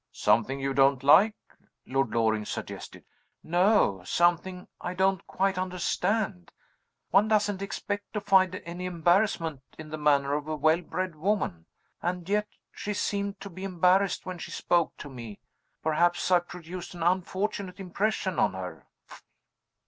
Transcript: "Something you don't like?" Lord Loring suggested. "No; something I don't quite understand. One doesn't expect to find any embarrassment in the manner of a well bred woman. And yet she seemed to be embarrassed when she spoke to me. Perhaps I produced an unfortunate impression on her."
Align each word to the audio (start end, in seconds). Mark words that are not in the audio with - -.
"Something 0.11 0.59
you 0.59 0.73
don't 0.73 1.03
like?" 1.03 1.35
Lord 1.85 2.09
Loring 2.09 2.43
suggested. 2.45 3.05
"No; 3.43 4.01
something 4.03 4.67
I 4.79 4.95
don't 4.95 5.23
quite 5.27 5.59
understand. 5.59 6.51
One 7.11 7.27
doesn't 7.27 7.61
expect 7.61 8.11
to 8.13 8.19
find 8.19 8.55
any 8.65 8.87
embarrassment 8.87 9.61
in 9.77 9.89
the 9.89 9.99
manner 9.99 10.33
of 10.33 10.47
a 10.47 10.55
well 10.55 10.81
bred 10.81 11.13
woman. 11.15 11.67
And 12.01 12.27
yet 12.27 12.47
she 12.71 12.95
seemed 12.95 13.39
to 13.41 13.49
be 13.51 13.63
embarrassed 13.63 14.25
when 14.25 14.39
she 14.39 14.49
spoke 14.49 14.97
to 14.97 15.07
me. 15.07 15.39
Perhaps 15.83 16.31
I 16.31 16.39
produced 16.39 16.95
an 16.95 17.03
unfortunate 17.03 17.79
impression 17.79 18.39
on 18.39 18.53
her." 18.55 18.87